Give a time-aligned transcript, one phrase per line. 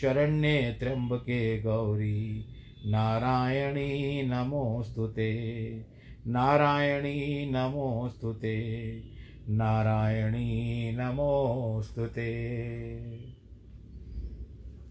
[0.00, 2.44] शरण्ये त्र्यम्बके गौरी।
[2.86, 5.84] नारायणी नमोऽस्तु ते।
[6.26, 9.02] नारायणी नमोऽस्तु ते।
[9.48, 12.98] नारायणी नमोऽस्तु ते।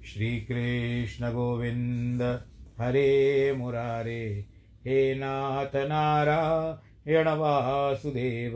[0.06, 2.41] श्रीकृष्णगोविन्द
[2.80, 4.46] हरे मुरारे।
[4.86, 8.53] हे नाथ नारायण वासुदेव।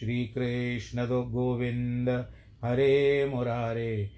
[0.00, 2.32] श्रीकृष्ण गोविन्द
[2.64, 4.17] हरे मुरारे।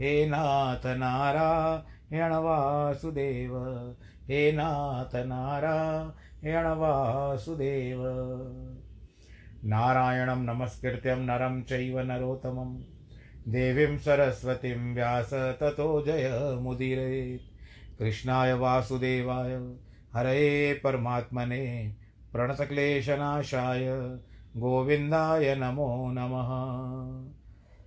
[0.00, 3.56] हे नाथ नारायण वासुदेव,
[4.28, 8.00] हे नाथ नारायण वासुदेव।
[9.64, 12.80] नारायणं नमस्कृत्यं नरं चैव नरोत्तमं।
[13.48, 19.74] देवीं सरस्वतीं व्यास ततो जयमुदीरयेत् कृष्णाय वासुदेवाय
[20.14, 21.94] हरये परमात्मने
[22.32, 23.86] प्रणतक्लेशनाशाय,
[24.56, 27.39] गोविन्दाय नमो नमः।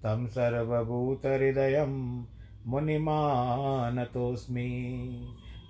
[0.00, 2.24] तं सर्वभूतहृदयं
[2.66, 4.68] मुनिमानतोऽस्मि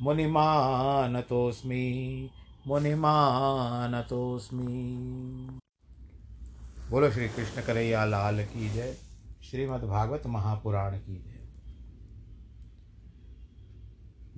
[0.02, 2.30] मुनिमानतोऽस्मि
[2.66, 5.60] मुनिमानतोऽस्मि।
[6.90, 8.96] बोलो श्री कृष्ण करैया लाल की जय।
[9.42, 11.48] श्रीमद् भागवत महापुराण की जय।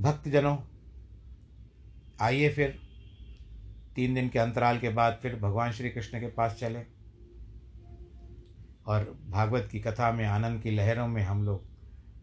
[0.01, 0.57] भक्तजनों,
[2.21, 2.79] आइए फिर,
[3.97, 7.02] तीन दिन के अंतराल के बाद फिर भगवान श्री कृष्ण के पास चले।
[8.87, 11.71] और भागवत की कथा में, आनंद की लहरों में हम लोग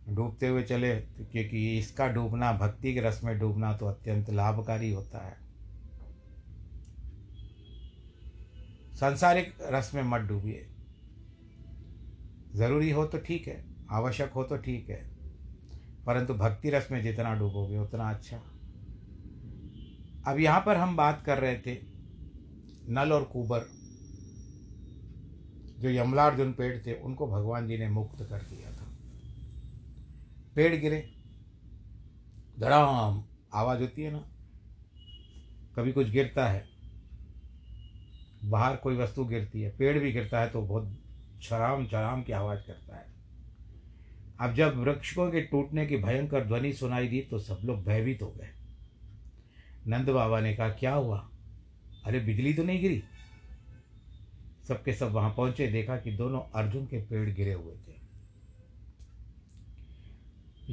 [0.08, 4.92] डूबते हुए चले तो क्योंकि इसका डूबना, भक्ति के रस में डूबना तो अत्यंत लाभकारी
[4.92, 5.38] होता है।
[8.96, 10.66] सांसारिक रस में मत डूबिए।
[12.54, 15.02] ज़रूरी हो तो ठीक है, आवश्यक हो तो ठीक है,
[16.06, 18.38] परंतु भक्ति रस में जितना डूबोगे, उतना अच्छा।
[20.26, 21.78] अब यहाँ पर हम बात कर रहे थे,
[22.88, 23.66] नल और कुबर।
[25.80, 28.86] जो यमलार्जुन पेड़ थे, उनको भगवान जी ने मुक्त कर दिया था।
[30.56, 31.10] पेड़ गिरे।
[32.60, 33.24] धड़ाम!
[33.54, 34.24] आवाज़ होती है ना?
[35.76, 36.68] कभी कुछ गिरता है,
[38.46, 40.98] बाहर कोई वस्तु गिरती है, पेड़ भी गिरता है तो बहुत
[41.42, 43.06] छराम छराम की आवाज़ करता है।
[44.42, 48.28] अब जब वृक्षों के टूटने की भयंकर ध्वनि सुनाई दी तो सब लोग भयभीत हो
[48.28, 48.50] गए।
[49.88, 51.30] नंद बाबा ने कहा, क्या हुआ?
[52.06, 53.04] अरे बिजली तो नहीं गिरी?
[54.70, 57.98] सबके सब वहाँ पहुँचे, देखा कि दोनों अर्जुन के पेड़ गिरे हुए थे।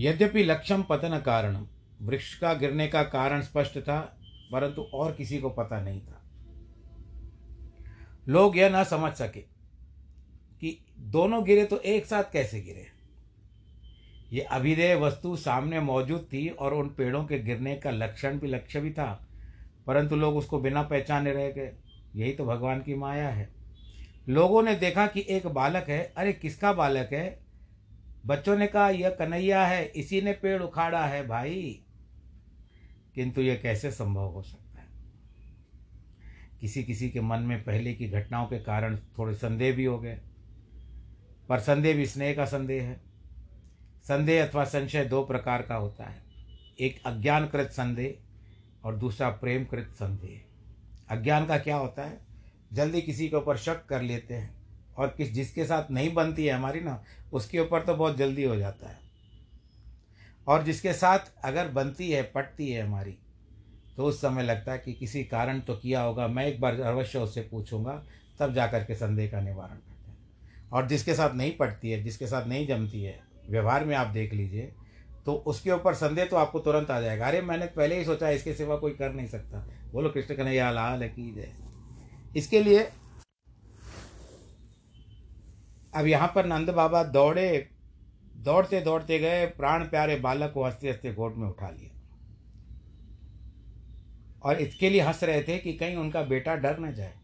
[0.01, 1.57] यद्यपि लक्षम पतन कारण
[2.01, 3.99] वृक्ष का गिरने का कारण स्पष्ट था,
[4.53, 6.23] परंतु और किसी को पता नहीं था।
[8.29, 9.41] लोग यह ना समझ सके
[10.61, 10.79] कि
[11.09, 12.87] दोनों गिरे तो एक साथ कैसे गिरे।
[14.33, 18.81] ये अभिधेय वस्तु सामने मौजूद थी और उन पेड़ों के गिरने का लक्षण भी लक्ष्य
[18.81, 19.29] भी था,
[19.87, 21.73] परंतु लोग उसको बिना पहचाने रह गए।
[22.15, 23.49] यही तो भगवान की माया है।
[24.29, 27.47] लोगों ने देखा कि एक बालक है। अरे, किसका बालक है?
[28.27, 31.83] बच्चों ने कहा, यह कन्हैया है, इसी ने पेड़ उखाड़ा है भाई।
[33.15, 34.87] किंतु यह कैसे संभव हो सकता है?
[36.61, 40.21] किसी किसी के मन में पहले की घटनाओं के कारण थोड़े संदेह भी हो गए।
[41.49, 43.01] पर संदेह भी स्नेह का संदेह है।
[44.05, 46.23] संदेह अथवा संशय दो प्रकार का होता है।
[46.81, 48.15] एक अज्ञानकृत संदेह
[48.85, 50.43] और दूसरा प्रेमकृत संदेह।
[51.17, 52.26] अज्ञान का क्या होता है?
[52.73, 54.55] जल्दी किसी के ऊपर शक कर लेते हैं
[54.99, 57.03] और किस जिसके साथ नहीं बनती है हमारी ना,
[57.33, 58.99] उसके ऊपर तो बहुत जल्दी हो जाता है।
[60.49, 63.19] और जिसके साथ अगर बनती है, पटती है हमारी
[63.97, 67.19] तो उस समय लगता है कि किसी कारण तो किया होगा, मैं एक बार अवश्य
[67.19, 68.03] उससे पूछूँगा,
[68.39, 72.03] तब जा कर के संदेह का निवारण करते हैं। और जिसके साथ नहीं पटती है,
[72.03, 73.21] जिसके साथ नहीं जमती है,
[73.51, 74.73] व्यवहार में आप देख लीजिए
[75.27, 78.53] तो उसके ऊपर संदेह तो आपको तुरंत आ जाएगा। अरे, मैंने पहले ही सोचा इसके
[78.55, 81.66] सिवा कोई कर नहीं सकता। बोलो, कृष्ण कन्हैया, लाल की जय।
[82.37, 82.89] इसके लिए
[85.95, 87.69] अब यहाँ पर नंद बाबा दौड़े,
[88.37, 91.91] दौड़ते दौड़ते गए, प्राण प्यारे बालक को हँसते हँसते गोट में उठा लिया।
[94.43, 97.15] और इसके लिए हंस रहे थे कि कहीं उनका बेटा डर न जाए।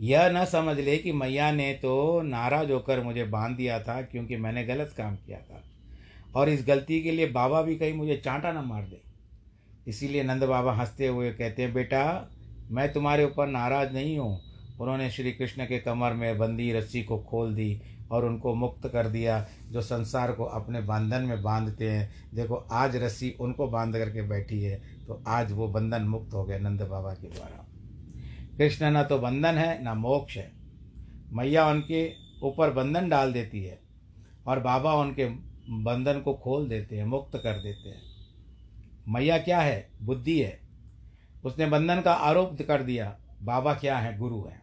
[0.00, 4.36] यह न समझ ले कि मैया ने तो नाराज़ होकर मुझे बाँध दिया था क्योंकि
[4.36, 5.62] मैंने गलत काम किया था।
[6.36, 9.00] और इस गलती के लिए बाबा भी कहीं मुझे चांटा ना मार दे।
[9.86, 12.30] इसीलिए नंद बाबा हँसते हुए कहते हैं, बेटा
[12.70, 14.40] मैं तुम्हारे ऊपर नाराज़ नहीं हूँ।
[14.80, 17.80] उन्होंने श्री कृष्ण के कमर में बंदी रस्सी को खोल दी
[18.10, 22.96] और उनको मुक्त कर दिया, जो संसार को अपने बंधन में बांधते हैं। देखो, आज
[22.96, 27.12] रस्सी उनको बाँध करके बैठी है तो आज वो बंधन मुक्त हो गए नंद बाबा
[27.12, 27.64] के द्वारा।
[28.58, 30.52] कृष्ण ना तो बंधन है, न मोक्ष है।
[31.32, 32.10] मैया उनके
[32.42, 33.78] ऊपर बंधन डाल देती है
[34.46, 35.26] और बाबा उनके
[35.82, 38.02] बंधन को खोल देते हैं, मुक्त कर देते हैं।
[39.08, 39.88] मैया क्या है?
[40.02, 40.58] बुद्धि है।
[41.44, 44.62] उसने बंधन का आरोप कर दिया, बाबा क्या है, गुरु है।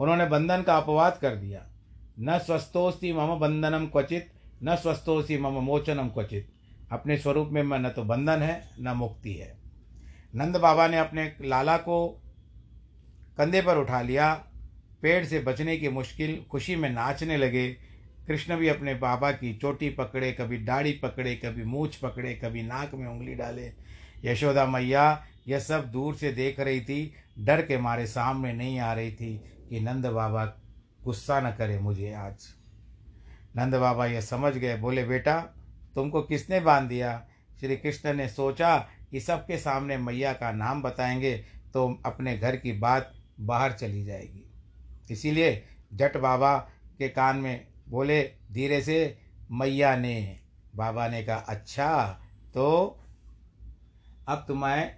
[0.00, 1.66] उन्होंने बंधन का अपवाद कर दिया।
[2.20, 4.32] न स्वस्थोस्ति मम बंधनम क्वचित,
[4.62, 6.52] न स्वस्थोस्ति मम मोचनम क्वचित।
[6.92, 9.58] अपने स्वरूप में न तो बंधन है, न मुक्ति है।
[10.34, 12.22] नंद बाबा ने अपने लाला को
[13.38, 14.34] कंधे पर उठा लिया।
[15.02, 17.68] पेड़ से बचने की मुश्किल, खुशी में नाचने लगे।
[18.26, 22.94] कृष्ण भी अपने बाबा की चोटी पकड़े, कभी दाढ़ी पकड़े, कभी मूछ पकड़े, कभी नाक
[22.94, 23.72] में उंगली डाले।
[24.24, 28.92] यशोदा मैया यह सब दूर से देख रही थी। डर के मारे सामने नहीं आ
[28.92, 29.36] रही थी
[29.70, 30.44] कि नंद बाबा
[31.04, 32.46] गुस्सा न करे मुझे आज।
[33.56, 35.40] नंद बाबा यह समझ गए, बोले, बेटा,
[35.94, 37.26] तुमको किसने बाँध दिया?
[37.60, 38.76] श्री कृष्ण ने सोचा
[39.10, 41.36] कि सबके सामने मैया का नाम बताएँगे
[41.72, 44.44] तो अपने घर की बात बाहर चली जाएगी।
[45.10, 46.56] इसीलिए जट बाबा
[46.98, 48.22] के कान में बोले,
[48.52, 49.18] धीरे से
[49.50, 50.40] मैया ने,
[50.76, 52.20] बाबा ने कहा अच्छा
[52.54, 53.00] तो
[54.28, 54.96] अब तुम्हें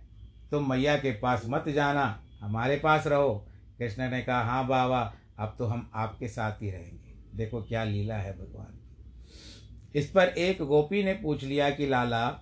[0.50, 5.54] तुम मैया के पास मत जाना, हमारे पास रहो। कृष्ण ने कहा हाँ बाबा, अब
[5.58, 10.62] तो हम आपके साथ ही रहेंगे। देखो क्या लीला है भगवान की। इस पर एक
[10.62, 12.40] गोपी ने पूछ लिया कि, लाला,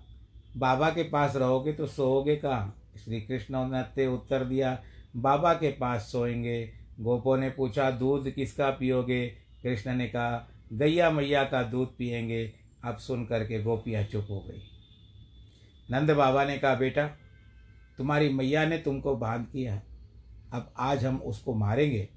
[0.57, 2.83] बाबा के पास रहोगे तो सोओगे कहाँ?
[3.05, 4.83] श्री कृष्ण ने उत्तर दिया,
[5.17, 9.27] बाबा के पास सोएँगे। गोपो ने पूछा, दूध किसका पियोगे?
[9.63, 12.53] कृष्ण ने कहा, गैया मैया का दूध पियेंगे।
[12.85, 14.63] अब सुन करके गोपियाँ चुप हो गई।
[15.91, 17.11] नंद बाबा ने कहा, बेटा
[17.99, 19.83] तुम्हारी मैया ने तुमको बाँध किया है।
[20.53, 22.09] अब आज हम उसको मारेंगे।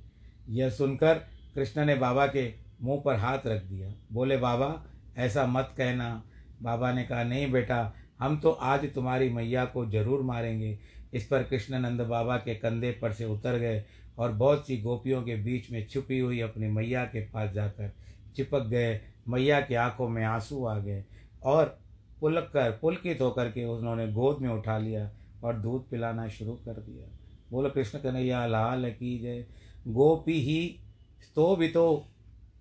[0.49, 1.13] यह सुनकर
[1.55, 4.85] कृष्ण ने बाबा के मुँह पर हाथ रख दिया। बोले, बाबा,
[5.17, 6.23] ऐसा मत कहना।
[6.61, 10.79] बाबा ने कहा, नहीं बेटा, हम तो आज तुम्हारी मैया को ज़रूर मारेंगे।
[11.13, 13.83] इस पर कृष्णानंद बाबा के कंधे पर से उतर गए
[14.17, 17.93] और बहुत सी गोपियों के बीच में छुपी हुई अपनी मैया के पास जाकर
[18.35, 21.05] चिपक गए। मैया की आँखों में आँसू आ गए
[21.43, 21.79] और
[22.21, 25.11] पुलक कर, पुलकित होकर के उन्होंने गोद में उठा लिया।
[25.43, 27.07] और दूध पिलाना शुरू कर दिया।
[27.51, 29.45] बोलो, कृष्ण कन्हैया, लाल की जय।
[29.87, 30.79] गोपी ही
[31.21, 32.05] स्तो भी तो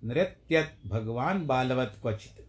[0.04, 2.44] नृत्य भगवान बालवत क्वचित।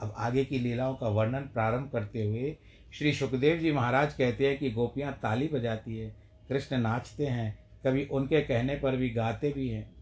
[0.00, 2.56] अब आगे की लीलाओं का वर्णन प्रारंभ करते हुए
[2.94, 6.16] श्री सुखदेव जी महाराज कहते हैं कि गोपियाँ ताली बजाती है,
[6.48, 9.94] कृष्ण नाचते हैं, कभी उनके कहने पर भी गाते भी हैं।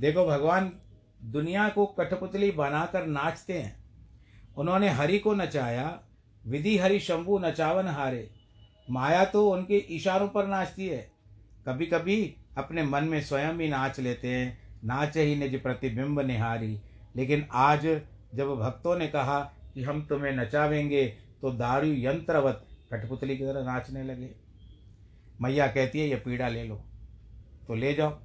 [0.00, 0.72] देखो, भगवान
[1.24, 3.84] दुनिया को कठपुतली बनाकर नाचते हैं।
[4.56, 6.00] उन्होंने हरि को नचाया
[6.46, 8.30] विधि हरि शंभु नचावन हारे।
[8.90, 11.10] माया तो उनके इशारों पर नाचती है।
[11.68, 16.80] कभी कभी अपने मन में स्वयं ही नाच लेते हैं। नाच ही निज प्रतिबिंब निहारी।
[17.16, 17.86] लेकिन आज
[18.34, 19.40] जब भक्तों ने कहा
[19.74, 21.06] कि हम तुम्हें नचावेंगे
[21.42, 24.30] तो दारू यंत्रवत कठपुतली की तरह नाचने लगे।
[25.40, 26.76] मैया कहती है यह पीड़ा ले लो
[27.68, 28.18] तो ले जाओ।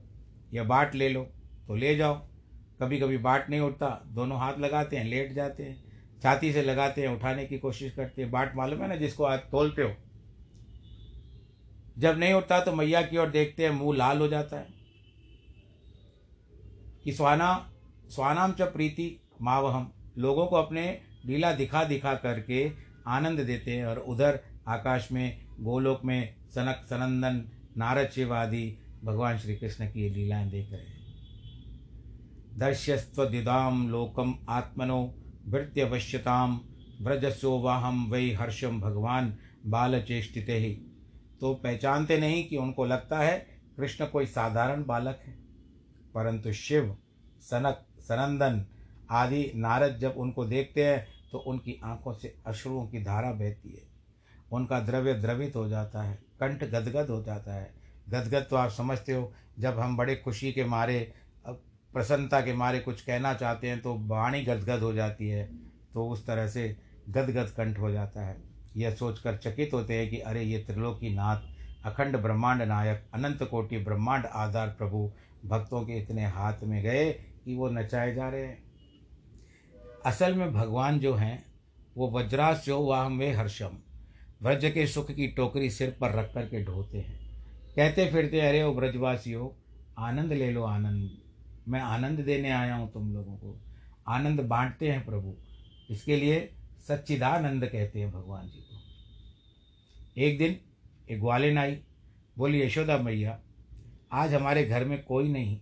[0.54, 1.24] या बाट ले लो
[1.68, 2.16] तो ले जाओ।
[2.82, 5.87] कभी कभी बाट नहीं उठता। दोनों हाथ लगाते हैं, लेट जाते हैं।
[6.24, 9.40] छाती से लगाते हैं, उठाने की कोशिश करते हैं। बाट मालूम है ना जिसको आज
[9.40, 9.96] तोलते हो?
[11.98, 14.68] जब नहीं उठता तो मैया की ओर देखते हैं, मुँह लाल हो जाता है।
[17.04, 17.74] कि स्वाना,
[18.10, 22.72] स्वानाम च प्रीति मावहम। लोगों को अपने लीला दिखा दिखा करके
[23.08, 29.38] आनंद देते हैं और उधर आकाश में, गोलोक में सनक, सनंदन, नारद शिव आदि भगवान
[29.38, 30.98] श्री कृष्ण की लीलाएँ देख रहे हैं।
[32.58, 35.16] दर्श्यस्वदिदाम लोकम आत्मनो
[35.48, 36.60] भृत्यवश्यताम
[37.02, 40.74] व्रजसो वाहम वही हर्षम भगवान बाल चेष्टित ही।
[41.42, 43.38] तो पहचानते नहीं कि उनको लगता है
[43.78, 45.34] कृष्ण कोई साधारण बालक है।
[46.16, 46.98] परंतु शिव,
[47.42, 48.66] सनक, सनंदन
[49.12, 53.88] आदि नारद जब उनको देखते हैं तो उनकी आँखों से अश्रुओं की धारा बहती है।
[54.52, 57.74] उनका द्रव्य द्रवित हो जाता है, कंठ गदगद हो जाता है।
[58.10, 61.14] गदगद तो आप समझते हो, जब हम बड़े खुशी के मारे
[61.94, 65.44] प्रसन्नता के मारे कुछ कहना चाहते हैं तो वाणी गदगद हो जाती है
[65.94, 66.76] तो उस तरह से
[67.10, 68.38] गदगद कंठ हो जाता है।
[68.78, 71.42] यह सोचकर चकित होते हैं कि अरे, ये त्रिलोकी नाथ,
[71.86, 75.12] अखंड ब्रह्मांड नायक, अनंत कोटि ब्रह्मांड आधार प्रभु,
[75.46, 77.12] भक्तों के इतने हाथ में गए
[77.46, 78.64] कि वो नचाए जा रहे हैं।
[80.06, 81.46] असल में भगवान जो हैं,
[81.98, 83.78] वो वज्रास्यो वाह में हर्षम,
[84.42, 87.20] व्रज के सुख की टोकरी सिर पर रख कर के ढोते हैं।
[87.76, 89.50] कहते फिरते अरे, ओ ब्रजवासियों,
[89.98, 91.10] आनंद ले लो, आनंद।
[91.68, 93.62] मैं आनंद देने आया हूँ तुम लोगों को।
[94.08, 95.36] आनंद बांटते हैं प्रभु।
[95.90, 96.54] इसके लिए
[96.88, 98.78] सच्चिदानंद कहते हैं भगवान जी को।
[100.22, 100.60] एक दिन
[101.10, 101.78] एक ग्वालिन आई,
[102.38, 103.40] बोली, यशोदा मैया,
[104.12, 105.62] आज हमारे घर में कोई नहीं।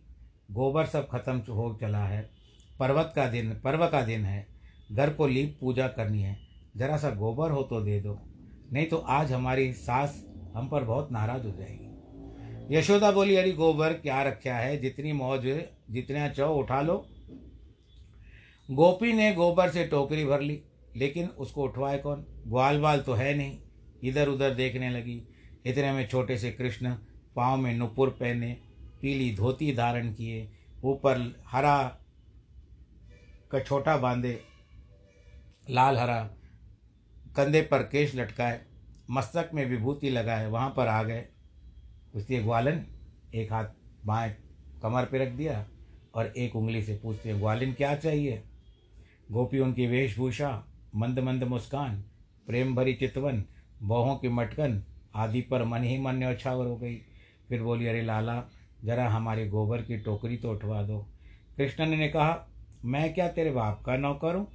[0.52, 2.30] गोबर सब खत्म हो चला है।
[2.80, 4.48] पर्वत का दिन, पर्व का दिन है।
[4.92, 6.40] घर को लीप पूजा करनी है।
[6.78, 8.22] जरा सा गोबर हो तो दे दो।
[8.74, 11.86] नहीं तो आज हमारी सास हम पर बहुत नाराज़ हो जाएगी।
[12.76, 14.78] यशोदा बोली, अरे गोबर क्या रखा है?
[14.78, 15.46] जितनी मौज
[15.90, 16.98] जितने चौ उठा लो।
[18.72, 20.62] गोपी ने गोबर से टोकरी भर ली,
[20.96, 22.26] लेकिन उसको उठवाए कौन?
[22.48, 23.60] ग्वाल बाल तो है नहीं।
[24.04, 25.22] इधर उधर देखने लगी।
[25.66, 26.96] इतने में छोटे से कृष्ण
[27.36, 28.52] पाँव में नुपुर पहने,
[29.02, 30.52] पीली धोती धारण किए,
[30.84, 32.00] ऊपर हरा
[33.52, 34.40] कछोटा बांधे,
[35.70, 36.24] लाल हरा
[37.36, 38.62] कंधे पर केश लटकाए,
[39.12, 41.26] मस्तक में विभूति लगाए, वहाँ पर आ गए।
[42.16, 42.86] उसके ग्वालन
[43.36, 43.66] एक हाथ
[44.06, 44.36] बाएँ
[44.82, 45.66] कमर पे रख दिया।
[46.16, 48.44] और एक उंगली से पूछते हैं, ग्वालिन क्या चाहिए?
[49.32, 52.04] गोपी उनकी वेशभूषा, मंद मंद मुस्कान,
[52.48, 53.44] प्रेम भरी चितवन,
[53.84, 54.84] बहों की मटकन
[55.16, 56.96] आदि पर मन ही मन न्यौछावर हो गई।
[57.50, 58.46] फिर बोली, अरे लाला,
[58.84, 61.10] जरा हमारे गोबर की टोकरी तो उठवा दो।
[61.58, 62.48] कृष्ण ने कहा,
[62.86, 64.48] मैं क्या तेरे बाप का नौकर हूँ?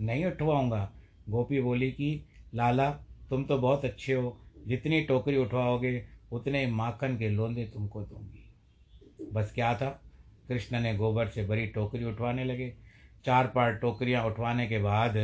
[0.00, 0.92] नहीं उठवाऊँगा।
[1.28, 2.90] गोपी बोली कि, लाला,
[3.30, 8.54] तुम तो बहुत अच्छे हो। जितनी टोकरी उठवाओगे, उतने माखन के लोंदे तुमको दूँगी।
[9.32, 10.02] बस क्या था?
[10.48, 12.72] कृष्ण ने गोबर से भरी टोकरी उठवाने लगे।
[13.24, 15.14] चार पार टोकरियाँ उठवाने के बाद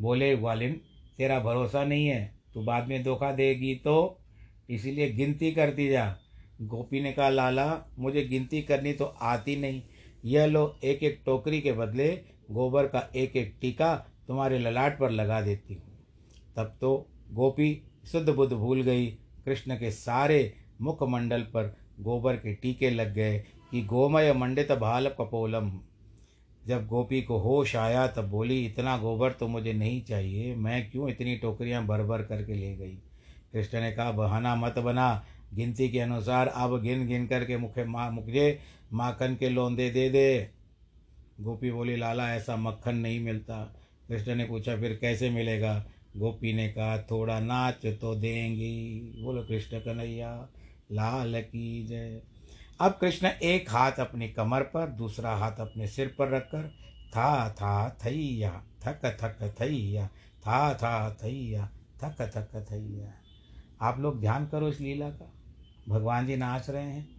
[0.00, 0.80] बोले ग्वालिन
[1.18, 4.20] तेरा भरोसा नहीं है। तू बाद में धोखा देगी तो?
[4.70, 6.16] इसीलिए गिनती करती जा।
[6.62, 9.82] गोपी ने कहा, लाला, मुझे गिनती करनी तो आती नहीं।
[10.24, 12.08] यह लो एक एक टोकरी के बदले
[12.50, 13.94] गोबर का एक एक टीका
[14.28, 15.82] तुम्हारे ललाट पर लगा देती हूँ।
[16.56, 19.06] तब तो गोपी शुद्ध बुद्ध भूल गई।
[19.44, 23.38] कृष्ण के सारे मुखमंडल पर गोबर के टीके लग गए।
[23.70, 25.72] कि गोमय मंडित भाल कपोलम
[26.66, 31.08] जब गोपी को होश आया, तब बोली, इतना गोबर तो मुझे नहीं चाहिए, मैं क्यों
[31.08, 32.98] इतनी टोकरियाँ भर भर करके ले गई?
[33.52, 38.10] कृष्ण ने कहा, बहाना मत बना, गिनती के अनुसार अब गिन गिन करके मुखे माँ,
[38.10, 38.58] मुझे
[38.92, 40.50] माखन के लौंदे दे दे।
[41.40, 43.74] गोपी बोली, लाला, ऐसा मक्खन नहीं मिलता।
[44.08, 45.86] कृष्ण ने पूछा, फिर कैसे मिलेगा?
[46.16, 50.48] गोपी ने कहा, थोड़ा नाच तो देंगी। बोलो, कृष्ण कन्हैया,
[50.92, 52.22] लाल की जय।
[52.80, 56.68] अब कृष्ण एक हाथ अपनी कमर पर, दूसरा हाथ अपने सिर पर रखकर,
[57.08, 60.06] था था, थैया, थक थक, थैया,
[60.46, 61.70] था था, थैया,
[62.04, 63.12] थक थक, थैया।
[63.82, 65.32] आप लोग ध्यान करो इस लीला का।
[65.88, 67.18] भगवान जी नाच रहे हैं।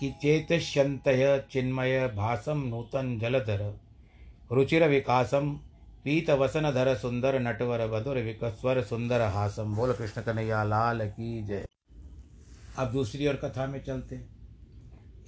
[0.00, 3.80] कि चेत शंतय चिन्मय भासम नूतन जलधर,
[4.52, 5.60] रुचिर विकासम,
[6.04, 11.66] पीत वसन धर सुंदर, नटवर बधुर विकस्वर सुंदर हासम। बोल कृष्ण कन्हैया, लाल की जय।
[12.78, 14.37] अब दूसरी और कथा में चलते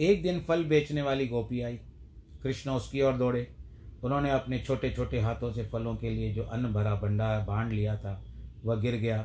[0.00, 1.76] एक दिन फल बेचने वाली गोपी आई,
[2.42, 3.46] कृष्ण उसकी ओर दौड़े।
[4.02, 7.96] उन्होंने अपने छोटे छोटे हाथों से फलों के लिए जो अन्न भरा भंडार बाँध लिया
[7.96, 8.22] था,
[8.64, 9.18] वह गिर गया,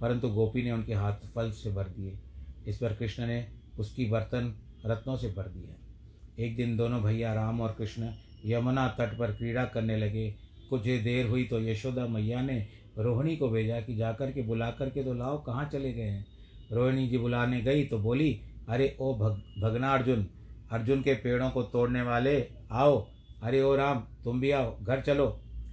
[0.00, 2.18] परंतु गोपी ने उनके हाथ फल से भर दिए।
[2.66, 3.46] इस पर कृष्ण ने
[3.78, 4.54] उसकी बर्तन
[4.86, 8.10] रत्नों से भर दिया एक दिन दोनों भैया राम और कृष्ण
[8.46, 10.28] यमुना तट पर क्रीड़ा करने लगे।
[10.70, 12.56] कुछ देर हुई तो यशोदा मैया ने
[12.98, 16.26] रोहिणी को भेजा कि जाकर के बुला करके तो लाओ, कहाँ चले गए हैं?
[16.72, 20.26] रोहिणी जी बुलाने गई तो बोली अरे ओ भग, भगना अर्जुन
[20.70, 23.08] अर्जुन के पेड़ों को तोड़ने वाले, आओ।
[23.42, 25.26] अरे ओ राम, तुम भी आओ, घर चलो।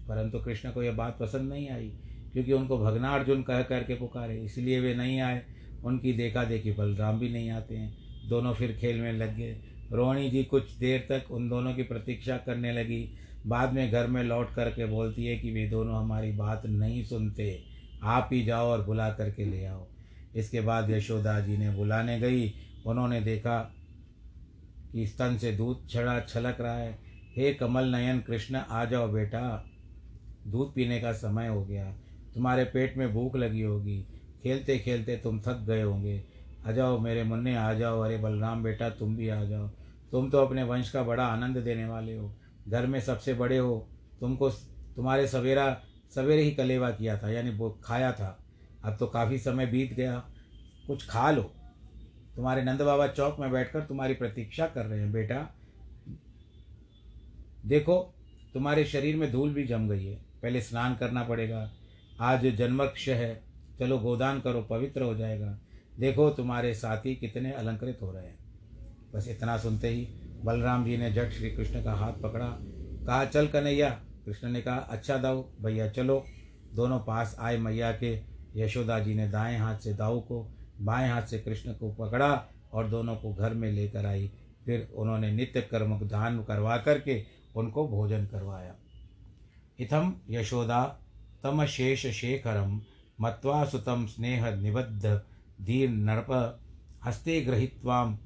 [0.08, 1.94] परंतु कृष्ण को यह बात पसंद नहीं आई,
[2.34, 5.46] क्योंकि उनको भगना अर्जुन कह कर के पुकारे, इसलिए वे नहीं आए।
[5.84, 7.98] उनकी देखा देखी बलराम भी नहीं आते हैं।
[8.30, 12.38] दोनों फिर खेल में लग गए। रोहिणी जी कुछ देर तक उन दोनों की प्रतीक्षा
[12.38, 13.14] करने लगी।
[13.48, 17.64] बाद में घर में लौट करके बोलती है कि वे दोनों हमारी बात नहीं सुनते।
[18.04, 19.88] आप ही जाओ और बुला करके ले आओ।
[20.36, 22.54] इसके बाद यशोदा जी ने बुलाने गई।
[22.86, 23.76] उन्होंने देखा
[24.92, 27.00] कि स्तन से दूध छड़ा छलक रहा है।
[27.36, 29.66] हे कमल नयन, कृष्ण आ जाओ बेटा।
[30.48, 31.92] दूध पीने का समय हो गया।
[32.36, 34.06] तुम्हारे पेट में भूख लगी होगी।
[34.44, 36.24] खेलते खेलते तुम थक गए होंगे।
[36.68, 39.68] आ जाओ मेरे मुन्ने, आ जाओ। अरे बलराम बेटा, तुम भी आ जाओ।
[40.12, 42.36] तुम तो अपने वंश का बड़ा आनंद देने वाले हो।
[42.68, 44.50] घर में सबसे बड़े हो। तुमको
[44.96, 45.82] तुम्हारे सवेरा,
[46.16, 48.46] सवेरे ही कलेवा किया था, यानी वो खाया था।
[48.84, 50.30] अब तो काफ़ी समय बीत गया।
[50.88, 51.54] कुछ खा लो।
[52.40, 55.56] तुम्हारे नंद बाबा चौक में बैठकर तुम्हारी प्रतीक्षा कर रहे हैं, बेटा।
[57.66, 58.14] देखो,
[58.54, 61.72] तुम्हारे शरीर में धूल भी जम गई है। पहले स्नान करना पड़ेगा।
[62.20, 63.44] आज जन्मक्ष है।
[63.80, 65.60] चलो गोदान करो, पवित्र हो जाएगा।
[66.00, 68.40] देखो, तुम्हारे साथी कितने अलंकृत हो रहे हैं।
[69.14, 70.08] बस इतना सुनते ही
[70.44, 72.58] बलराम जी ने जट श्री कृष्ण का हाथ पकड़ा।
[73.06, 73.90] कहा, चल कन्हैया।
[74.26, 76.26] कृष्ण ने कहा अच्छा दाऊ, भैया, चलो।
[76.74, 78.22] दोनों पास आए मैया के।
[78.56, 82.88] यशोदा जी ने दाएँ हाथ से दाऊ को बाएँ हाथ से कृष्ण को पकड़ा और
[82.88, 84.32] दोनों को घर में लेकर आई।
[84.66, 87.24] फिर उन्होंने नित्य कर्म दान करवा करके
[87.56, 88.76] उनको भोजन करवाया।
[89.80, 90.84] इथम यशोदा
[91.44, 92.82] तम शेष शेखरम
[93.22, 95.22] मत्वा सुतम स्नेह निबद्ध
[95.62, 96.60] धीर नृप
[97.06, 98.18] हस्ते गृहीत्वाम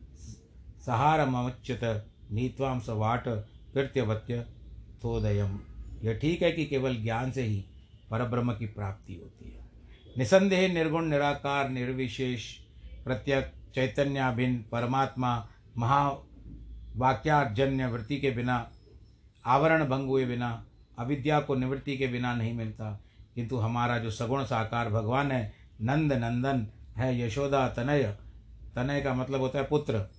[0.85, 1.83] सहारमच्युत
[2.31, 3.27] नीत्वाम सवाट
[3.73, 4.45] कृत्यवत्य
[5.03, 5.59] थोदयम
[6.03, 7.65] यह ठीक है कि केवल ज्ञान से ही
[8.11, 9.62] परब्रह्म की प्राप्ति होती है।
[10.17, 12.55] निसंदेह, निर्गुण, निराकार, निर्विशेष
[13.05, 15.47] प्रत्यक चैतन्याभिन्न, परमात्मा
[15.77, 18.71] महावाक्याजन्य वृत्ति के बिना,
[19.45, 20.65] आवरण भंग हुए बिना,
[20.99, 23.03] अविद्या को निवृत्ति के बिना नहीं मिलता।
[23.35, 28.17] किंतु हमारा जो सगुण साकार भगवान है, नंद नंदन है, यशोदा तनय।
[28.75, 30.09] तनय का मतलब होता है पुत्र।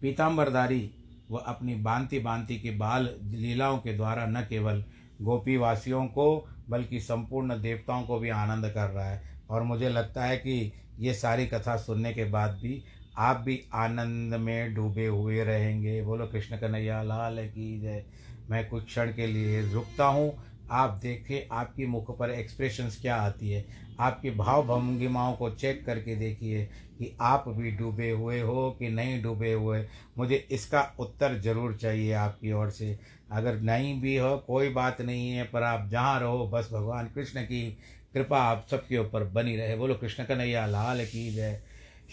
[0.00, 0.90] पीताम्बरधारी
[1.30, 4.84] वह अपनी बांति बांति के बाल लीलाओं के द्वारा न केवल
[5.22, 10.36] गोपीवासियों को बल्कि संपूर्ण देवताओं को भी आनंद कर रहा है। और मुझे लगता है
[10.36, 12.82] कि ये सारी कथा सुनने के बाद भी
[13.18, 18.04] आप भी आनंद में डूबे हुए रहेंगे। बोलो कृष्ण कन्हैया लाल की जय।
[18.50, 20.32] मैं कुछ क्षण के लिए रुकता हूँ।
[20.70, 23.64] आप देखें, आपकी मुख पर एक्सप्रेशंस क्या आती है।
[24.00, 26.64] आपकी भाव भंगिमाओं को चेक करके देखिए
[26.98, 29.84] कि आप भी डूबे हुए हो कि नहीं डूबे हुए।
[30.18, 35.30] मुझे इसका उत्तर ज़रूर चाहिए आपकी ओर से। अगर नहीं भी हो, कोई बात नहीं
[35.30, 37.78] है, पर आप जहाँ रहो, बस भगवान कृष्ण की
[38.14, 41.60] कृपा आप सबके ऊपर बनी रहे। बोलो, कृष्ण कन्हैया, लाल की जय।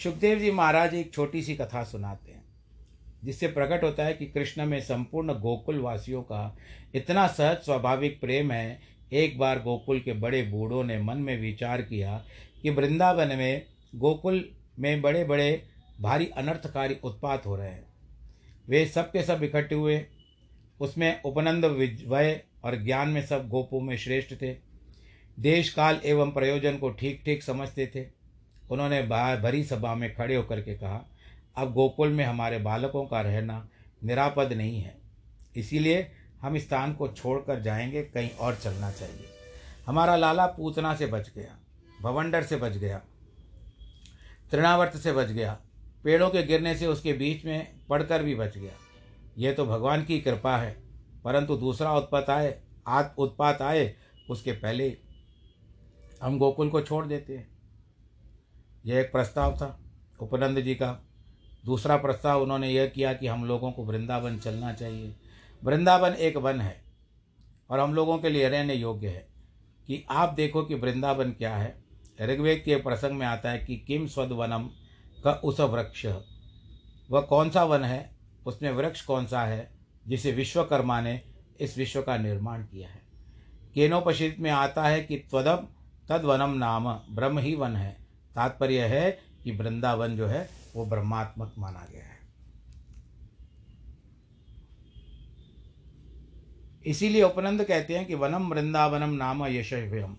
[0.04, 2.44] सुखदेव जी महाराज एक छोटी सी कथा सुनाते हैं,
[3.24, 6.56] जिससे प्रकट होता है कि कृष्ण में संपूर्ण गोकुल वासियों का
[6.96, 8.80] इतना सहज स्वाभाविक प्रेम है।
[9.14, 12.22] एक बार गोकुल के बड़े बूढ़ों ने मन में विचार किया
[12.62, 14.44] कि वृंदावन में, गोकुल
[14.80, 15.64] में बड़े बड़े
[16.02, 17.86] भारी अनर्थकारी उत्पात हो रहे हैं।
[18.68, 19.98] वे सब के सब इकट्ठे हुए
[20.80, 24.56] उसमें उपनंद विजय और ज्ञान में सब गोपों में श्रेष्ठ थे।
[25.40, 28.06] देश काल एवं प्रयोजन को ठीक ठीक समझते थे।
[28.72, 29.02] उन्होंने
[29.38, 31.06] भरी सभा में खड़े होकर के कहा,
[31.58, 33.68] अब गोकुल में हमारे बालकों का रहना
[34.04, 34.96] निरापद नहीं है।
[35.56, 39.26] इसीलिए हम स्थान को छोड़कर जाएँगे, कहीं और चलना चाहिए।
[39.88, 41.58] हमारा लाला पूतना से बच गया,
[42.02, 43.02] भवंडर से बच गया,
[44.52, 45.58] तृणावर्त से बच गया,
[46.04, 48.72] पेड़ों के गिरने से उसके बीच में पड़कर भी बच गया।
[49.38, 50.84] यह तो भगवान की कृपा है।
[51.24, 53.96] परंतु दूसरा उत्पात आए, आत उत्पात आए,
[54.30, 54.98] उसके पहले
[56.24, 57.48] हम गोकुल को छोड़ देते हैं।
[58.86, 59.80] यह एक प्रस्ताव था
[60.20, 61.06] उपनंद जी का।
[61.66, 65.16] दूसरा प्रस्ताव उन्होंने यह किया कि हम लोगों को वृंदावन चलना चाहिए।
[65.64, 66.84] वृंदावन एक वन है
[67.70, 69.28] और हम लोगों के लिए रहने योग्य है
[69.88, 71.84] कि आप देखो कि वृंदावन क्या है।
[72.22, 74.70] ऋग्वेद के प्रसंग में आता है कि किम स्वद वनम
[75.24, 76.06] का उस वृक्ष।
[77.12, 78.13] वह कौन सा वन है?
[78.46, 79.72] उसमें वृक्ष कौन सा है,
[80.08, 81.22] जिसे विश्वकर्मा ने
[81.60, 83.02] इस विश्व का निर्माण किया है।
[83.74, 85.68] केनोपशित में आता है कि त्वदम,
[86.10, 87.92] तदवनम नाम ब्रह्म ही वन है।
[88.36, 89.12] तात्पर्य है
[89.44, 92.14] कि वृंदावन जो है, वो ब्रह्मात्मक माना गया है।
[96.86, 100.16] इसीलिए उपनंद कहते हैं कि वनम वृंदावनम नाम यशव्यम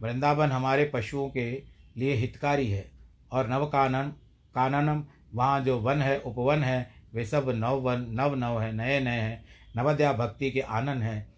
[0.00, 1.62] वृंदावन हमारे पशुओं के
[1.96, 2.90] लिए हितकारी है,
[3.32, 4.08] और नवकानन,
[4.54, 9.00] काननम, वहाँ जो वन है, उपवन है वे सब नव वन, नव नव है, नए
[9.00, 9.44] नए हैं,
[9.76, 11.32] नवद्या भक्ति के आनंद हैं।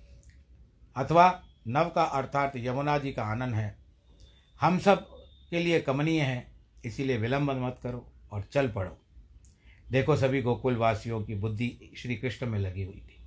[0.96, 3.76] अथवा नव का अर्थात यमुना जी का आनंद है।
[4.60, 5.06] हम सब
[5.50, 6.52] के लिए कमनीय है,
[6.84, 8.98] इसीलिए विलंब मत करो और चल पड़ो।
[9.90, 13.18] देखो सभी गोकुल वासियों की बुद्धि श्री कृष्ण में लगी हुई थी।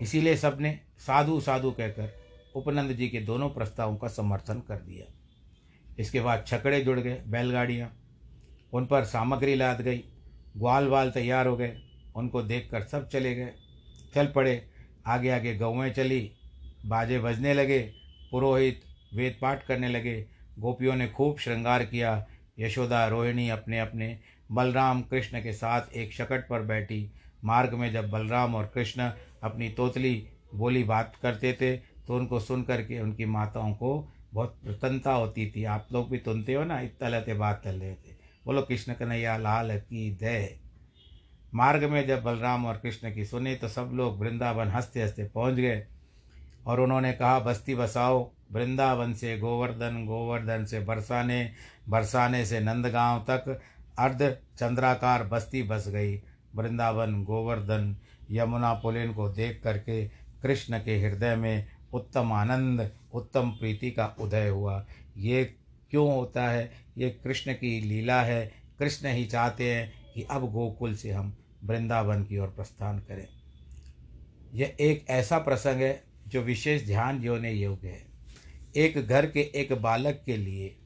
[0.00, 2.12] इसीलिए सबने साधु साधु कहकर
[2.54, 5.12] उपनंद जी के दोनों प्रस्तावों का समर्थन कर दिया।
[5.98, 7.92] इसके बाद छकड़े जुड़ गए, बैलगाड़ियाँ,
[8.72, 10.04] उन पर सामग्री लाद गई
[10.56, 11.76] ग्वाल वाल तैयार हो गए।
[12.16, 13.52] उनको देखकर सब चले गए।
[14.14, 14.62] चल पड़े।
[15.06, 16.30] आगे आगे गौएँ चली।
[16.86, 17.80] बाजे बजने लगे।
[18.30, 18.82] पुरोहित
[19.14, 20.26] वेद पाठ करने लगे।
[20.58, 22.26] गोपियों ने खूब श्रृंगार किया।
[22.58, 24.18] यशोदा रोहिणी अपने अपने
[24.52, 27.12] बलराम कृष्ण के साथ एक शकट पर बैठी।
[27.44, 29.10] मार्ग में जब बलराम और कृष्ण
[29.42, 35.12] अपनी तोतली बोली बात करते थे तो उनको सुन करके उनकी माताओं को बहुत प्रसन्नता
[35.12, 36.80] होती थी। आप लोग भी सुनते हो ना?
[36.80, 40.58] इतना लेते बात कर रहे थे बोलो, कृष्ण कन्हैया, लाल की दय
[41.54, 45.54] मार्ग में जब बलराम और कृष्ण की सुनी तो सब लोग वृंदावन हँसते हँसते पहुँच
[45.54, 45.86] गए।
[46.66, 51.52] और उन्होंने कहा, बस्ती बसाओ। वृंदावन से गोवर्धन गोवर्धन से बरसाने
[51.88, 53.60] बरसाने से नंदगांव तक
[53.98, 56.22] अर्ध चंद्राकार बस्ती बस गई।
[56.54, 57.96] वृंदावन, गोवर्धन,
[58.30, 60.08] यमुना पुलिन को देख करके
[60.42, 65.44] कृष्ण के हृदय में उत्तम आनंद, उत्तम प्रीति का उदय हुआ। ये
[65.90, 66.72] क्यों होता है?
[67.00, 72.24] ये कृष्ण की लीला है। कृष्ण ही चाहते हैं कि अब गोकुल से हम वृंदावन
[72.24, 73.28] की ओर प्रस्थान करें।
[74.54, 78.06] यह एक ऐसा प्रसंग है जो विशेष ध्यान जोने योग्य है।
[78.76, 80.76] एक घर के एक बालक के लिए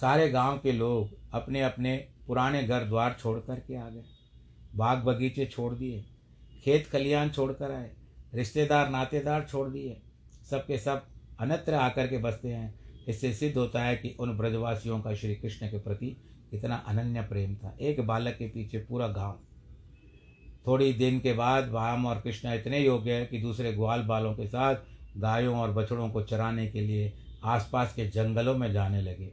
[0.00, 4.04] सारे गाँव के लोग अपने अपने पुराने घर द्वार छोड़ कर के आ गए।
[4.74, 6.04] बाग बगीचे छोड़ दिए।
[6.64, 7.90] खेत खलियान छोड़ कर आए।
[8.34, 10.02] रिश्तेदार, नातेदार छोड़ दिए।
[10.50, 11.06] सबके सब
[11.40, 15.66] अन्यत्र आकर के बसते हैं। इससे सिद्ध होता है कि उन ब्रजवासियों का श्री कृष्ण
[15.66, 16.06] के प्रति
[16.50, 19.38] कितना अनन्य प्रेम था। एक बालक के पीछे पूरा गाँव।
[20.66, 24.46] थोड़ी दिन के बाद राम और कृष्ण इतने योग्य है कि दूसरे ग्वाल बालों के
[24.46, 24.76] साथ
[25.16, 27.12] गायों और बछड़ों को चराने के लिए
[27.44, 29.32] आसपास के जंगलों में जाने लगे।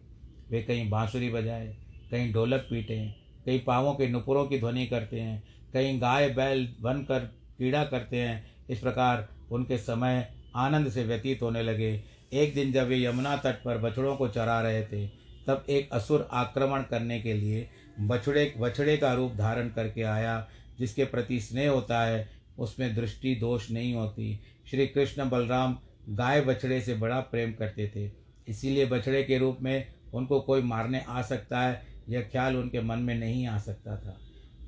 [0.49, 1.77] वे कहीं बांसुरी बजाए,
[2.11, 3.13] कहीं ढोलक पीटें,
[3.45, 7.19] कहीं पाँवों के नुपुरों की ध्वनि करते हैं, कहीं गाय बैल बन कर
[7.59, 12.03] पीड़ा करते हैं। इस प्रकार उनके समय आनंद से व्यतीत होने लगे।
[12.33, 15.07] एक दिन जब वे यमुना तट पर बछड़ों को चरा रहे थे,
[15.47, 21.05] तब एक असुर आक्रमण करने के लिए बछड़े बछड़े का रूप धारण करके आया, जिसके
[21.05, 26.93] प्रति स्नेह होता है, उसमें दृष्टि दोष नहीं होती। श्री कृष्ण बलराम गाय बछड़े से
[26.93, 28.11] बड़ा प्रेम करते थे।
[28.47, 32.99] इसीलिए बछड़े के रूप में उनको कोई मारने आ सकता है, यह ख्याल उनके मन
[32.99, 34.19] में नहीं आ सकता था।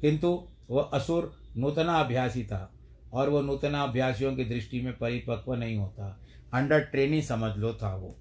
[0.02, 2.74] किंतु वह असुर नूतनाभ्यासी था,
[3.14, 6.22] और वह नूतनाभ्यासियों की दृष्टि में परिपक्व नहीं होता।
[6.54, 8.16] अंडर ट्रेनिंग समझ लो था वो।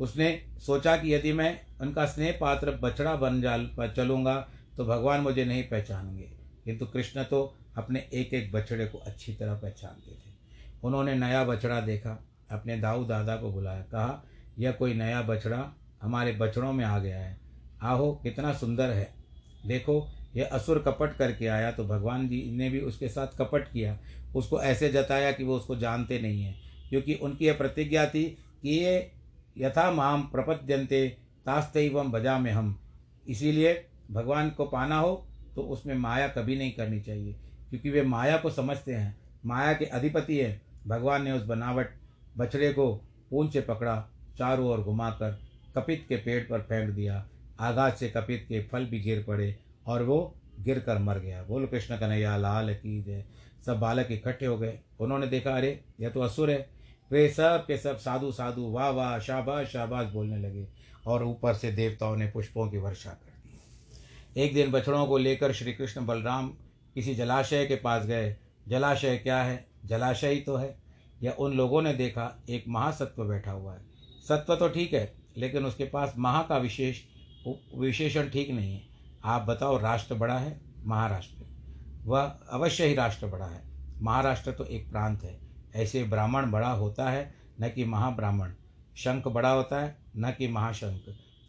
[0.00, 5.44] उसने सोचा कि यदि मैं उनका स्नेह पात्र बछड़ा बन जा चलूँगा तो भगवान मुझे
[5.44, 6.30] नहीं पहचानेंगे।
[6.64, 10.32] किंतु कृष्ण तो अपने एक एक बछड़े को अच्छी तरह पहचानते थे।
[10.84, 14.24] उन्होंने नया बछड़ा देखा, अपने दाऊ दादा को बुलाया, कहा,
[14.58, 17.38] यह कोई नया बछड़ा हमारे बछड़ों में आ गया है।
[17.82, 19.14] आहो, कितना सुंदर है।
[19.66, 23.98] देखो, यह असुर कपट करके आया तो भगवान जी ने भी उसके साथ कपट किया।
[24.36, 26.63] उसको ऐसे जताया कि वो उसको जानते नहीं हैं।
[26.94, 28.24] क्योंकि उनकी यह प्रतिज्ञा थी
[28.62, 29.10] कि ये
[29.58, 31.08] यथा माम प्रपद्यंते
[31.46, 32.78] तास्तम बजा में हम।
[33.28, 37.32] इसीलिए भगवान को पाना हो तो उसमें माया कभी नहीं करनी चाहिए,
[37.70, 41.90] क्योंकि वे माया को समझते हैं। माया के अधिपति है। भगवान ने उस बनावट
[42.38, 42.94] बछड़े को
[43.30, 45.38] पूंछ से पकड़ा, चारों ओर घुमाकर
[45.76, 47.28] कपित के पेड़ पर फेंक दिया।
[47.60, 51.66] आघात से कपित के फल भी गिर पड़े और वो गिर कर मर गया। बोलो,
[51.66, 53.24] कृष्ण कन्हैया, लाल की जय।
[53.66, 56.73] सब बालक इकट्ठे हो गए। उन्होंने देखा, अरे, यह तो असुर है।
[57.12, 60.68] वे सब के सब साधु साधु, वाह वाह, शाबाश शाबाश बोलने लगे
[61.06, 65.52] और ऊपर से देवताओं ने पुष्पों की वर्षा कर दी। एक दिन बछड़ों को लेकर
[65.52, 66.48] श्री कृष्ण बलराम
[66.94, 68.36] किसी जलाशय के पास गए।
[68.68, 69.66] जलाशय क्या है?
[69.84, 70.78] जलाशय ही तो है।
[71.22, 73.80] या उन लोगों ने देखा, एक महासत्व बैठा हुआ है।
[74.28, 77.00] सत्व तो ठीक है, लेकिन उसके पास महा का विशेष,
[77.78, 78.82] विशेषण ठीक नहीं है।
[79.24, 80.60] आप बताओ, राष्ट्र बड़ा है?
[80.84, 81.44] महाराष्ट्र।
[82.04, 83.64] वह अवश्य ही राष्ट्र बड़ा है।
[84.02, 85.43] महाराष्ट्र तो एक प्रांत है।
[85.76, 88.50] ऐसे ब्राह्मण बड़ा होता है, न कि महाब्राह्मण।
[88.96, 91.02] शंख बड़ा होता है, न कि महाशंख।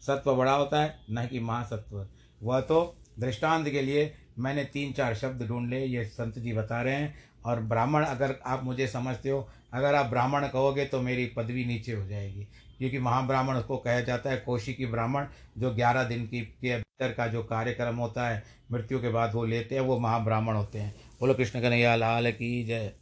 [0.06, 2.08] सत्व बड़ा होता है, न कि महासत्व।
[2.42, 6.82] वह तो दृष्टांत के लिए मैंने तीन चार शब्द ढूंढ ले ये संत जी बता
[6.82, 11.26] रहे हैं। और ब्राह्मण, अगर आप मुझे समझते हो, अगर आप ब्राह्मण कहोगे तो मेरी
[11.26, 15.26] पदवी नीचे हो जाएगी। क्योंकि महाब्राह्मण उसको कहा जाता है कोशी की ब्राह्मण,
[15.58, 19.44] जो ग्यारह दिन की, के भीतर का जो कार्यक्रम होता है, मृत्यु के बाद वो
[19.44, 22.92] लेते हैं, वो महाब्राह्मण होते हैं। बोलो, कृष्ण कन्हैया, लाल की जय।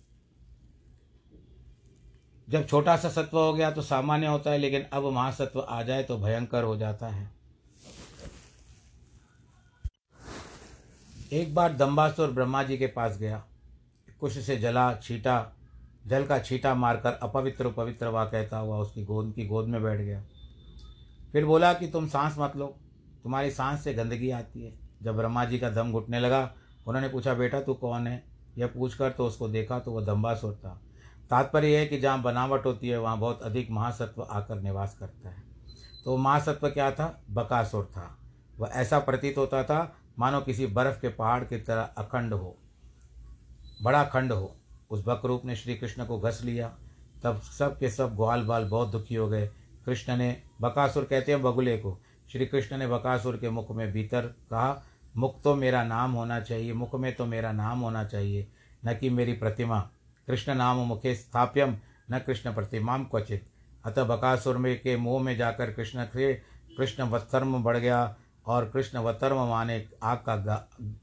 [2.48, 6.02] जब छोटा सा सत्व हो गया तो सामान्य होता है, लेकिन अब महासत्व आ जाए
[6.02, 7.32] तो भयंकर हो जाता है।
[11.32, 13.44] एक बार दम्बासुर ब्रह्मा जी के पास गया।
[14.20, 15.52] कुश से जला, छीटा,
[16.06, 20.00] जल का छीटा मारकर अपवित्र, पवित्र वा कहता हुआ उसकी गोद, की गोद में बैठ
[20.00, 20.22] गया।
[21.32, 22.66] फिर बोला कि तुम सांस मत लो,
[23.22, 26.54] तुम्हारी सांस से गंदगी आती है। जब ब्रह्मा जी का दम घुटने लगा,
[26.86, 28.22] उन्होंने पूछा, बेटा तू कौन है?
[28.58, 30.80] यह पूछकर तो उसको देखा तो वह दम्बासुर था।
[31.30, 35.42] तात्पर्य है कि जहाँ बनावट होती है, वहाँ बहुत अधिक महासत्व आकर निवास करता है।
[36.04, 37.22] तो महासत्व क्या था?
[37.30, 38.18] बकासुर था।
[38.58, 42.56] वह ऐसा प्रतीत होता था, मानो किसी बर्फ़ के पहाड़ की तरह अखंड हो,
[43.82, 44.54] बड़ा खंड हो।
[44.90, 46.72] उस बकरूप ने श्री कृष्ण को घस लिया।
[47.22, 49.46] तब सब के सब ग्वाल बाल बहुत दुखी हो गए।
[49.86, 51.98] कृष्ण ने बकासुर कहते हैं, बगुले को।
[52.32, 54.82] श्री कृष्ण ने बकासुर के मुख में भीतर कहा,
[55.16, 58.48] मुख तो मेरा नाम होना चाहिए, मुख में तो मेरा नाम होना चाहिए,
[58.84, 59.88] न कि मेरी प्रतिमा।
[60.28, 61.76] कृष्ण नाम मुखे स्थाप्यम
[62.10, 63.46] न कृष्ण प्रतिमाम क्वचित।
[63.84, 66.32] अतः बकासुर में के मुँह में जाकर कृष्ण से
[66.78, 70.36] कृष्ण वत्सर्म बढ़ गया और कृष्ण वतर्म माने आग का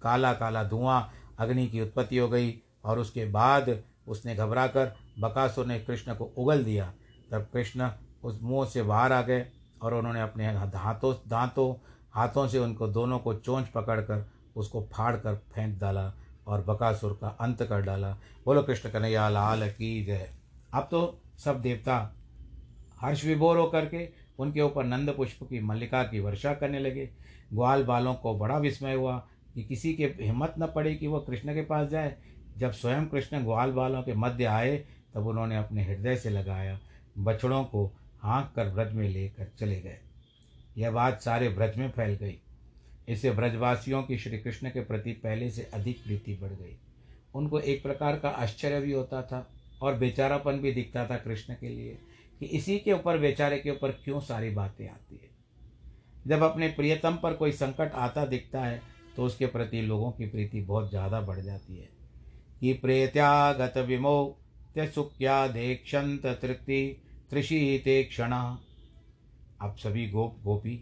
[0.04, 2.54] काला काला धुआँ, अग्नि की उत्पत्ति हो गई
[2.86, 6.92] और उसके बाद उसने घबरा कर बकासुर ने कृष्ण को उगल दिया।
[7.32, 7.90] तब कृष्ण
[8.24, 9.46] उस मुँह से बाहर आ गए
[9.82, 11.74] और उन्होंने अपने हाथों, दांतों,
[12.12, 16.12] हाथों से उनको दोनों को चोंच पकड़कर उसको फाड़ कर फेंक डाला।
[16.52, 20.30] और बकासुर का अंत कर डाला। बोलो, कृष्ण कन्हैया, लाल की जय।
[20.74, 22.16] अब तो सब देवता
[23.02, 24.10] हर्ष विभोर होकर के
[24.40, 27.10] उनके ऊपर नंद पुष्प की मल्लिका की वर्षा करने लगे।
[27.54, 31.54] ग्वाल बालों को बड़ा विस्मय हुआ कि किसी के हिम्मत न पड़े कि वह कृष्ण
[31.54, 32.16] के पास जाए।
[32.58, 36.80] जब स्वयं कृष्ण ग्वाल बालों के मध्य आए, तब उन्होंने अपने हृदय से लगाया।
[37.18, 39.98] बछड़ों को हाँक कर व्रज में लेकर चले गए।
[40.78, 42.42] यह बात सारे व्रज में फैल गई।
[43.10, 46.78] इससे ब्रजवासियों की श्री कृष्ण के प्रति पहले से अधिक प्रीति बढ़ गई।
[47.36, 49.48] उनको एक प्रकार का आश्चर्य भी होता था
[49.82, 51.98] और बेचारापन भी दिखता था कृष्ण के लिए
[52.40, 55.30] कि इसी के ऊपर, बेचारे के ऊपर क्यों सारी बातें आती है?
[56.28, 58.82] जब अपने प्रियतम पर कोई संकट आता दिखता है
[59.16, 61.90] तो उसके प्रति लोगों की प्रीति बहुत ज़्यादा बढ़ जाती है।
[62.60, 64.38] कि प्रेत्यागत विमो
[64.74, 66.82] त्यसुक्या देक्षंत तृप्ति
[67.30, 70.76] त्रिशीते क्षण। आप सभी गोप गोपी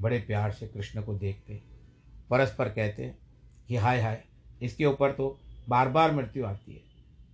[0.00, 1.60] बड़े प्यार से कृष्ण को देखते,
[2.30, 3.14] परस्पर कहते
[3.68, 4.22] कि हाय हाय,
[4.62, 6.82] इसके ऊपर तो बार बार मृत्यु आती है।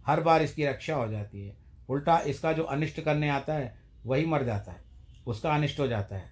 [0.07, 1.57] हर बार इसकी रक्षा हो जाती है।
[1.89, 3.75] उल्टा इसका जो अनिष्ट करने आता है,
[4.07, 4.81] वही मर जाता है।
[5.27, 6.31] उसका अनिष्ट हो जाता है।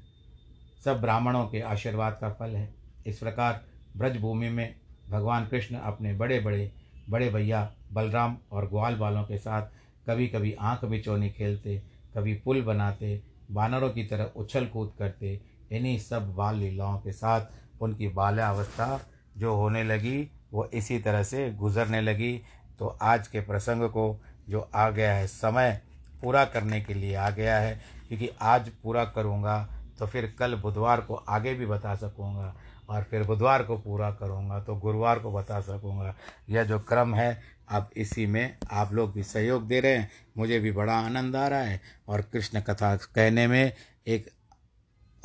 [0.85, 2.75] सब ब्राह्मणों के आशीर्वाद का फल है।
[3.07, 3.65] इस प्रकार
[3.97, 4.75] ब्रजभूमि में
[5.11, 6.71] भगवान कृष्ण अपने बड़े बड़े
[7.11, 9.69] बड़े भैया बलराम और ग्वाल बालों के साथ
[10.07, 11.83] कभी कभी आँख बिचौनी खेलते,
[12.15, 13.21] कभी पुल बनाते,
[13.51, 15.41] बानरों की तरह उछल कूद करते
[15.75, 19.01] इन्हीं सब बाल लीलाओं के साथ उनकी बाल्यावस्था
[19.37, 22.41] जो होने लगी, वो इसी तरह से गुजरने लगी।
[22.79, 25.81] तो आज के प्रसंग को जो आ गया है, समय
[26.23, 29.67] पूरा करने के लिए आ गया है, क्योंकि आज पूरा करूँगा
[29.99, 32.55] तो फिर कल बुधवार को आगे भी बता सकूँगा
[32.89, 36.15] और फिर बुधवार को पूरा करूँगा तो गुरुवार को बता सकूँगा।
[36.51, 40.59] यह जो क्रम है, अब इसी में आप लोग भी सहयोग दे रहे हैं। मुझे
[40.61, 43.73] भी बड़ा आनंद आ रहा है और कृष्ण कथा कहने में
[44.07, 44.29] एक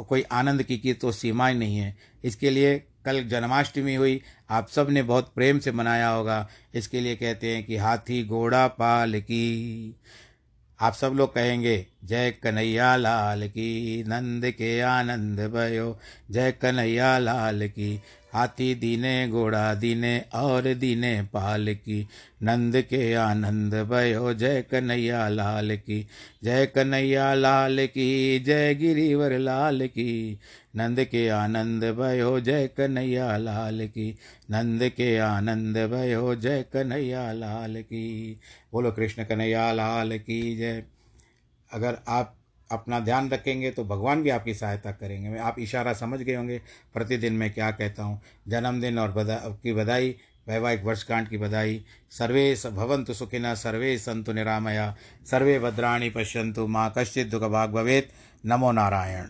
[0.04, 4.68] कोई आनंद की की तो सीमा ही नहीं है। इसके लिए कल जन्माष्टमी हुई, आप
[4.68, 9.96] सबने बहुत प्रेम से मनाया होगा। इसके लिए कहते हैं कि हाथी घोड़ा पाल की।
[10.80, 16.00] आप सब लोग कहेंगे, जय कन्हैया लाल की, नंद के आनंद भयो,
[16.32, 18.02] जय कन्हैया लाल की।
[18.34, 22.08] हाथी दीने, घोड़ा दीने और दीने पाल की।
[22.44, 26.08] नंद के आनंद भयो जय कन्हैया लाल की।
[26.44, 30.39] जय कन्हैया लाल की, जय गिरिवर लाल की।
[30.76, 34.18] नंद के आनंद भयो जय कन्हैया लाल की।
[34.52, 38.39] नंद के आनंद भयो जय कन्हैया लाल की।
[38.74, 40.84] बोलो कृष्ण कन्हैया लाल की जय।
[41.74, 42.36] अगर आप
[42.72, 46.62] अपना ध्यान रखेंगे तो भगवान भी आपकी सहायता करेंगे। मैं आप इशारा समझ गए होंगे,
[46.94, 50.16] प्रतिदिन मैं क्या कहता हूँ। जन्मदिन और बधा की बधाई,
[50.48, 57.28] वैवाहिक वर्षकांड की बधाई। सर्वे भवंत सुखिन सर्वे संतु निरामया। सर्वे भद्राणी पश्यंतु माँ कश्चित
[57.28, 58.12] दुख भाग भवेत।
[58.44, 59.28] नमो नारायण।